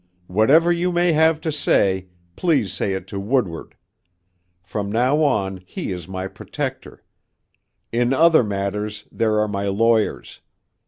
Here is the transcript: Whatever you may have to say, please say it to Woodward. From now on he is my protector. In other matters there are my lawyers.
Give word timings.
Whatever 0.25 0.71
you 0.71 0.91
may 0.91 1.11
have 1.11 1.39
to 1.41 1.51
say, 1.51 2.07
please 2.35 2.73
say 2.73 2.93
it 2.93 3.05
to 3.09 3.19
Woodward. 3.19 3.75
From 4.63 4.91
now 4.91 5.21
on 5.21 5.57
he 5.67 5.91
is 5.91 6.07
my 6.07 6.25
protector. 6.27 7.03
In 7.91 8.11
other 8.11 8.43
matters 8.43 9.07
there 9.11 9.39
are 9.39 9.47
my 9.47 9.67
lawyers. 9.67 10.41